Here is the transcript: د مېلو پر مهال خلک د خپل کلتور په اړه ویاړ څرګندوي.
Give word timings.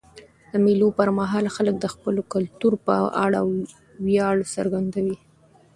د 0.51 0.53
مېلو 0.65 0.87
پر 0.97 1.09
مهال 1.19 1.45
خلک 1.55 1.75
د 1.79 1.85
خپل 1.93 2.15
کلتور 2.33 2.73
په 2.85 2.95
اړه 3.25 3.39
ویاړ 4.05 4.35
څرګندوي. 4.55 5.17